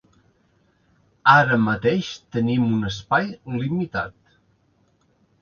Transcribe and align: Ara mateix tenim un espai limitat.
Ara 1.33 1.57
mateix 1.65 2.09
tenim 2.37 2.65
un 2.71 2.89
espai 2.89 3.29
limitat. 3.61 4.19